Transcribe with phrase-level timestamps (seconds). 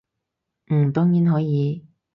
[0.71, 1.85] 嗯，當然可以